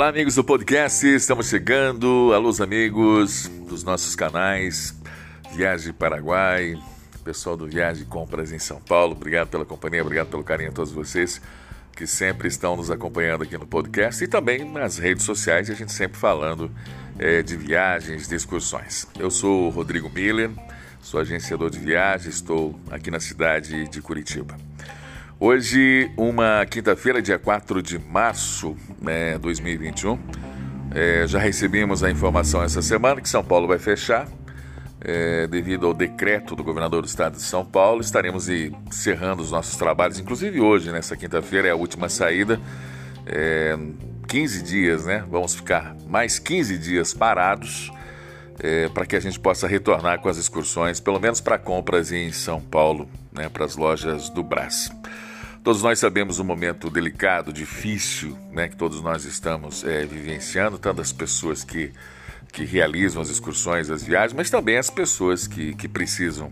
[0.00, 2.32] Olá, amigos do podcast, estamos chegando.
[2.32, 4.98] Alô, amigos dos nossos canais
[5.54, 6.74] Viagem Paraguai,
[7.22, 9.12] pessoal do Viagem Compras em São Paulo.
[9.12, 11.38] Obrigado pela companhia, obrigado pelo carinho a todos vocês
[11.94, 15.92] que sempre estão nos acompanhando aqui no podcast e também nas redes sociais, a gente
[15.92, 16.70] sempre falando
[17.18, 19.06] é, de viagens, de excursões.
[19.18, 20.50] Eu sou o Rodrigo Miller,
[21.02, 24.56] sou agenciador de viagens, estou aqui na cidade de Curitiba.
[25.42, 30.18] Hoje, uma quinta-feira, dia 4 de março de né, 2021,
[30.94, 34.28] é, já recebemos a informação essa semana que São Paulo vai fechar.
[35.00, 39.76] É, devido ao decreto do governador do estado de São Paulo, estaremos encerrando os nossos
[39.76, 42.60] trabalhos, inclusive hoje, nessa quinta-feira, é a última saída.
[43.24, 43.78] É,
[44.28, 45.24] 15 dias, né?
[45.26, 47.90] Vamos ficar mais 15 dias parados
[48.58, 52.30] é, para que a gente possa retornar com as excursões, pelo menos para compras em
[52.30, 53.48] São Paulo, né?
[53.48, 54.90] Para as lojas do Brás.
[55.62, 61.02] Todos nós sabemos o momento delicado, difícil, né, que todos nós estamos é, vivenciando, tanto
[61.02, 61.92] as pessoas que,
[62.50, 66.50] que realizam as excursões, as viagens, mas também as pessoas que, que precisam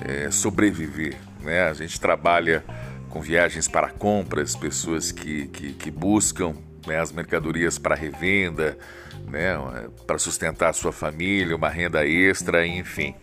[0.00, 1.16] é, sobreviver.
[1.40, 1.62] Né?
[1.62, 2.64] A gente trabalha
[3.08, 8.76] com viagens para compras, pessoas que, que, que buscam né, as mercadorias para revenda,
[9.28, 9.54] né,
[10.04, 13.14] para sustentar a sua família, uma renda extra, enfim.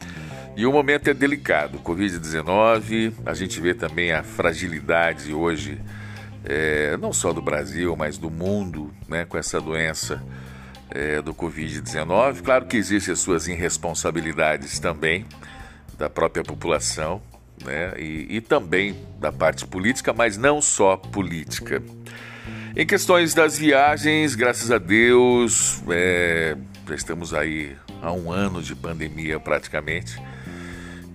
[0.55, 1.80] E o momento é delicado.
[1.80, 5.80] Covid-19, a gente vê também a fragilidade hoje,
[6.44, 10.22] é, não só do Brasil, mas do mundo, né, com essa doença
[10.89, 12.42] é, do Covid-19.
[12.42, 15.25] Claro que existem as suas irresponsabilidades também
[15.97, 17.22] da própria população,
[17.64, 21.81] né, e, e também da parte política, mas não só política.
[22.75, 26.55] Em questões das viagens, graças a Deus, é,
[26.88, 30.22] já estamos aí há um ano de pandemia praticamente.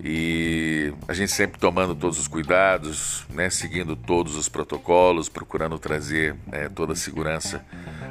[0.07, 6.37] E a gente sempre tomando todos os cuidados, né, seguindo todos os protocolos, procurando trazer
[6.53, 7.65] é, toda a segurança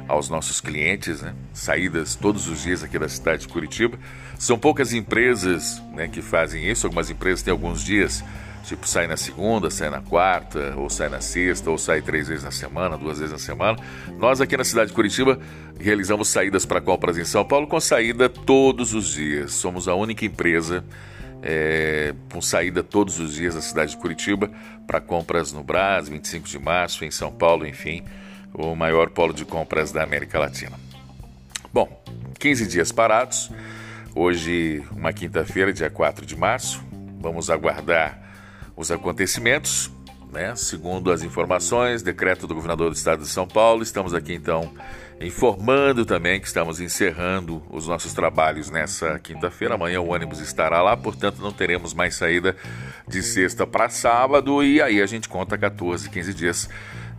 [0.08, 3.96] aos nossos clientes, né, saídas todos os dias aqui da cidade de Curitiba.
[4.36, 8.24] São poucas empresas né, que fazem isso, algumas empresas têm alguns dias,
[8.64, 12.42] tipo sai na segunda, sai na quarta, ou sai na sexta, ou sai três vezes
[12.42, 13.78] na semana, duas vezes na semana.
[14.18, 15.38] Nós aqui na cidade de Curitiba
[15.78, 19.52] realizamos saídas para compras em São Paulo com saída todos os dias.
[19.52, 20.84] Somos a única empresa
[21.46, 24.50] é, com saída todos os dias da cidade de Curitiba
[24.86, 28.02] para compras no Brás, 25 de março, em São Paulo, enfim,
[28.54, 30.78] o maior polo de compras da América Latina.
[31.70, 32.02] Bom,
[32.38, 33.50] 15 dias parados,
[34.14, 36.82] hoje, uma quinta-feira, dia 4 de março,
[37.20, 38.18] vamos aguardar
[38.74, 39.90] os acontecimentos.
[40.32, 40.56] Né?
[40.56, 44.72] Segundo as informações, decreto do governador do estado de São Paulo, estamos aqui então
[45.20, 49.74] Informando também que estamos encerrando os nossos trabalhos nessa quinta-feira.
[49.74, 52.56] Amanhã o ônibus estará lá, portanto não teremos mais saída
[53.06, 56.68] de sexta para sábado e aí a gente conta 14, 15 dias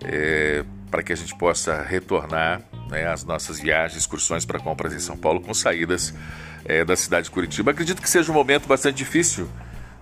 [0.03, 4.99] é, para que a gente possa retornar né, às nossas viagens, excursões para compras em
[4.99, 6.13] São Paulo com saídas
[6.65, 7.71] é, da cidade de Curitiba.
[7.71, 9.47] Acredito que seja um momento bastante difícil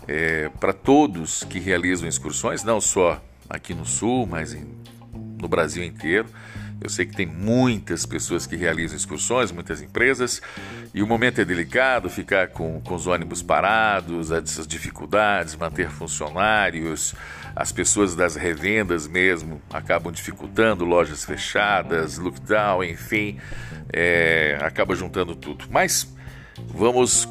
[0.08, 4.66] é, para todos que realizam excursões, não só aqui no Sul, mas em,
[5.40, 6.28] no Brasil inteiro.
[6.82, 10.42] Eu sei que tem muitas pessoas que realizam excursões, muitas empresas,
[10.94, 17.16] e o momento é delicado ficar com, com os ônibus parados, essas dificuldades, manter funcionários,
[17.56, 23.38] as pessoas das revendas mesmo acabam dificultando, lojas fechadas, lockdown, enfim,
[23.92, 25.66] é, acaba juntando tudo.
[25.70, 26.12] Mas
[26.68, 27.28] vamos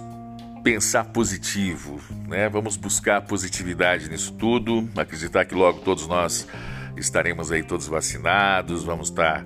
[0.63, 2.49] pensar positivo, né?
[2.49, 6.47] Vamos buscar positividade nisso tudo, acreditar que logo todos nós
[6.97, 9.45] estaremos aí todos vacinados, vamos estar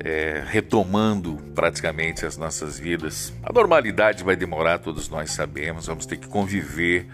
[0.00, 3.32] é, retomando praticamente as nossas vidas.
[3.42, 7.08] A normalidade vai demorar, todos nós sabemos, vamos ter que conviver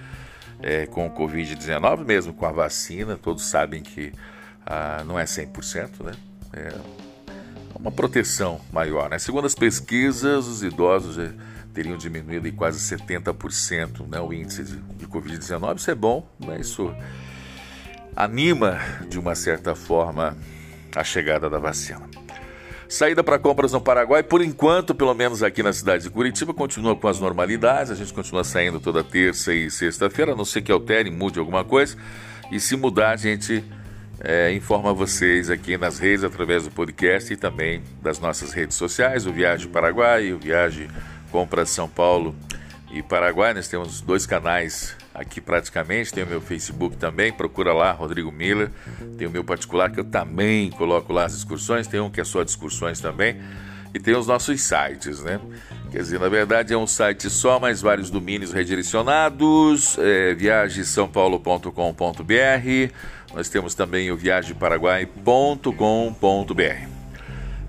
[0.62, 4.12] é, com o Covid-19, mesmo com a vacina, todos sabem que
[4.66, 6.12] ah, não é 100%, né?
[6.52, 6.74] É
[7.74, 9.18] uma proteção maior, né?
[9.18, 11.32] Segundo as pesquisas, os idosos já
[11.72, 16.66] teriam diminuído em quase 70% né, o índice de, de Covid-19, isso é bom, mas
[16.66, 16.92] isso
[18.24, 18.78] anima
[19.08, 20.36] de uma certa forma
[20.94, 22.02] a chegada da vacina.
[22.86, 26.96] Saída para compras no Paraguai, por enquanto, pelo menos aqui na cidade de Curitiba, continua
[26.96, 27.92] com as normalidades.
[27.92, 31.64] A gente continua saindo toda terça e sexta-feira, a não ser que altere, mude alguma
[31.64, 31.96] coisa.
[32.50, 33.64] E se mudar, a gente
[34.18, 39.24] é, informa vocês aqui nas redes, através do podcast e também das nossas redes sociais,
[39.24, 40.88] o Viagem Paraguai, o Viagem
[41.30, 42.34] Compras São Paulo
[42.92, 43.54] e Paraguai.
[43.54, 46.12] Nós temos dois canais aqui praticamente.
[46.12, 48.70] Tem o meu Facebook também, procura lá, Rodrigo Miller.
[49.18, 51.86] Tem o meu particular que eu também coloco lá as excursões.
[51.86, 53.40] Tem um que é só de excursões também.
[53.92, 55.40] E tem os nossos sites, né?
[55.90, 59.98] Quer dizer, na verdade é um site só, mas vários domínios redirecionados.
[59.98, 60.36] É.
[63.34, 66.88] Nós temos também o viageparaguai.com.br.